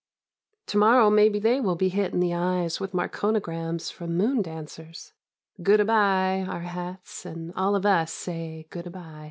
[0.65, 5.13] To morrow maybe they will be hit In the eyes with marconigrams From moon dancers.
[5.61, 9.19] Good a by, our hats and all of us say good a by.